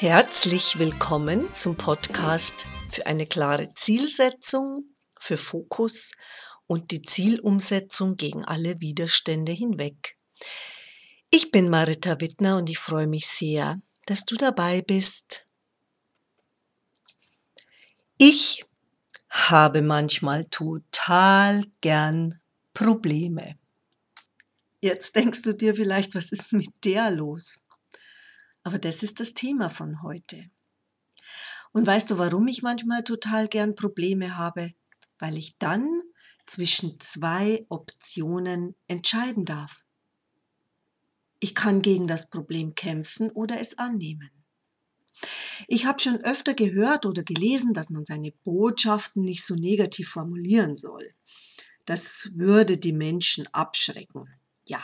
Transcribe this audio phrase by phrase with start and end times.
[0.00, 6.12] Herzlich willkommen zum Podcast für eine klare Zielsetzung, für Fokus
[6.68, 10.16] und die Zielumsetzung gegen alle Widerstände hinweg.
[11.30, 15.48] Ich bin Marita Wittner und ich freue mich sehr, dass du dabei bist.
[18.18, 18.64] Ich
[19.28, 22.38] habe manchmal total gern
[22.72, 23.58] Probleme.
[24.80, 27.64] Jetzt denkst du dir vielleicht, was ist mit der los?
[28.68, 30.50] Aber das ist das Thema von heute.
[31.72, 34.74] Und weißt du, warum ich manchmal total gern Probleme habe?
[35.18, 35.88] Weil ich dann
[36.44, 39.86] zwischen zwei Optionen entscheiden darf.
[41.40, 44.28] Ich kann gegen das Problem kämpfen oder es annehmen.
[45.66, 50.76] Ich habe schon öfter gehört oder gelesen, dass man seine Botschaften nicht so negativ formulieren
[50.76, 51.14] soll.
[51.86, 54.28] Das würde die Menschen abschrecken.
[54.66, 54.82] Ja,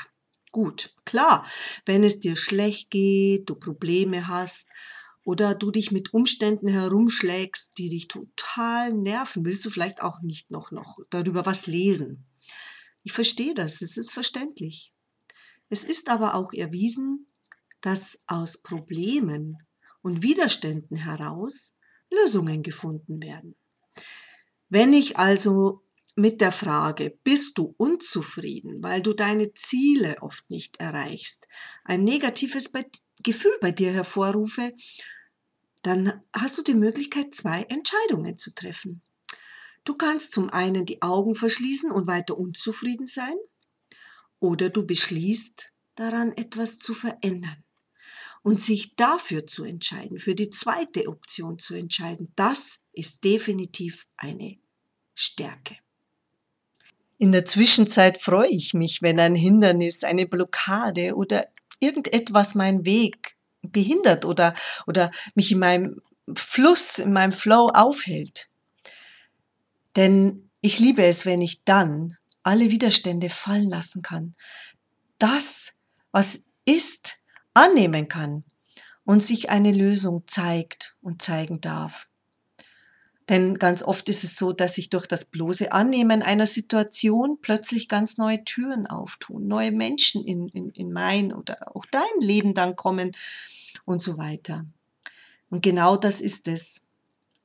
[0.55, 1.44] gut, klar,
[1.84, 4.69] wenn es dir schlecht geht, du Probleme hast
[5.24, 10.52] oder du dich mit Umständen herumschlägst, die dich total nerven, willst du vielleicht auch nicht
[10.52, 12.25] noch, noch darüber was lesen.
[13.02, 14.94] Ich verstehe das, es ist verständlich.
[15.69, 17.27] Es ist aber auch erwiesen,
[17.80, 19.58] dass aus Problemen
[20.02, 21.77] und Widerständen heraus
[22.10, 23.56] Lösungen gefunden werden.
[24.69, 25.82] Wenn ich also
[26.16, 31.48] mit der Frage, bist du unzufrieden, weil du deine Ziele oft nicht erreichst,
[31.84, 32.70] ein negatives
[33.22, 34.72] Gefühl bei dir hervorrufe,
[35.82, 39.02] dann hast du die Möglichkeit, zwei Entscheidungen zu treffen.
[39.84, 43.34] Du kannst zum einen die Augen verschließen und weiter unzufrieden sein,
[44.40, 47.64] oder du beschließt daran etwas zu verändern.
[48.42, 54.58] Und sich dafür zu entscheiden, für die zweite Option zu entscheiden, das ist definitiv eine
[55.14, 55.78] Stärke.
[57.24, 61.46] In der Zwischenzeit freue ich mich, wenn ein Hindernis, eine Blockade oder
[61.80, 64.52] irgendetwas meinen Weg behindert oder,
[64.86, 66.02] oder mich in meinem
[66.36, 68.50] Fluss, in meinem Flow aufhält.
[69.96, 74.34] Denn ich liebe es, wenn ich dann alle Widerstände fallen lassen kann.
[75.18, 75.78] Das,
[76.12, 77.24] was ist,
[77.54, 78.44] annehmen kann
[79.06, 82.06] und sich eine Lösung zeigt und zeigen darf.
[83.28, 87.88] Denn ganz oft ist es so, dass sich durch das bloße Annehmen einer Situation plötzlich
[87.88, 92.76] ganz neue Türen auftun, neue Menschen in, in, in mein oder auch dein Leben dann
[92.76, 93.12] kommen
[93.86, 94.66] und so weiter.
[95.48, 96.86] Und genau das ist es.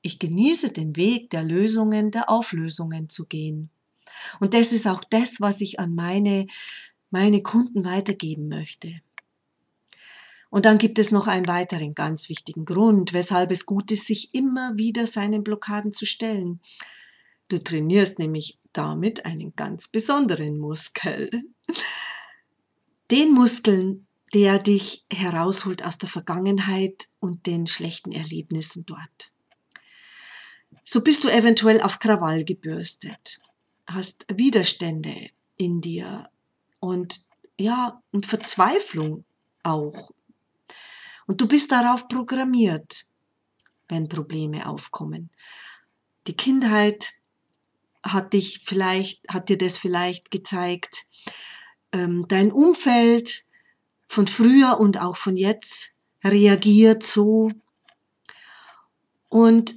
[0.01, 3.69] Ich genieße den Weg der Lösungen, der Auflösungen zu gehen.
[4.39, 6.47] Und das ist auch das, was ich an meine,
[7.09, 9.01] meine Kunden weitergeben möchte.
[10.49, 14.33] Und dann gibt es noch einen weiteren ganz wichtigen Grund, weshalb es gut ist, sich
[14.33, 16.59] immer wieder seinen Blockaden zu stellen.
[17.49, 21.29] Du trainierst nämlich damit einen ganz besonderen Muskel.
[23.11, 29.31] Den Muskeln, der dich herausholt aus der Vergangenheit und den schlechten Erlebnissen dort.
[30.83, 33.39] So bist du eventuell auf Krawall gebürstet,
[33.87, 36.29] hast Widerstände in dir
[36.79, 37.21] und
[37.59, 39.25] ja, und Verzweiflung
[39.63, 40.11] auch
[41.29, 43.05] und du bist darauf programmiert,
[43.87, 45.29] wenn Probleme aufkommen.
[46.25, 47.13] Die Kindheit
[48.01, 51.05] hat dich vielleicht, hat dir das vielleicht gezeigt.
[51.91, 53.43] Ähm, dein Umfeld
[54.07, 55.91] von früher und auch von jetzt
[56.23, 57.51] reagiert so.
[59.27, 59.75] Und,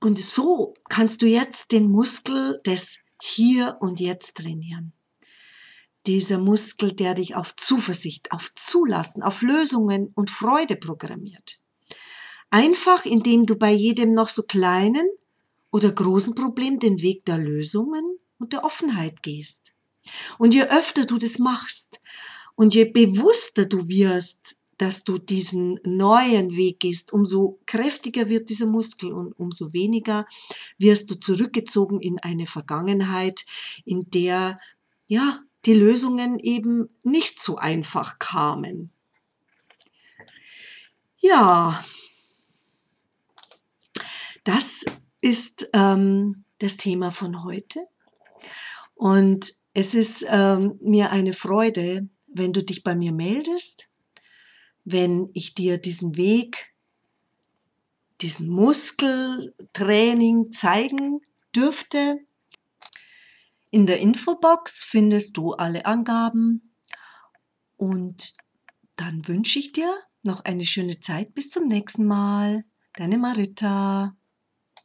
[0.00, 4.97] und so kannst du jetzt den Muskel des Hier und Jetzt trainieren
[6.08, 11.60] dieser Muskel, der dich auf Zuversicht, auf Zulassen, auf Lösungen und Freude programmiert.
[12.48, 15.06] Einfach indem du bei jedem noch so kleinen
[15.70, 19.74] oder großen Problem den Weg der Lösungen und der Offenheit gehst.
[20.38, 22.00] Und je öfter du das machst
[22.54, 28.66] und je bewusster du wirst, dass du diesen neuen Weg gehst, umso kräftiger wird dieser
[28.66, 30.26] Muskel und umso weniger
[30.78, 33.44] wirst du zurückgezogen in eine Vergangenheit,
[33.84, 34.58] in der,
[35.06, 38.92] ja, die Lösungen eben nicht so einfach kamen.
[41.20, 41.84] Ja,
[44.44, 44.84] das
[45.20, 47.80] ist ähm, das Thema von heute.
[48.94, 53.92] Und es ist ähm, mir eine Freude, wenn du dich bei mir meldest,
[54.84, 56.74] wenn ich dir diesen Weg,
[58.20, 61.20] diesen Muskeltraining zeigen
[61.54, 62.18] dürfte.
[63.70, 66.74] In der Infobox findest du alle Angaben
[67.76, 68.34] und
[68.96, 69.92] dann wünsche ich dir
[70.24, 71.34] noch eine schöne Zeit.
[71.34, 72.64] Bis zum nächsten Mal.
[72.96, 74.17] Deine Marita.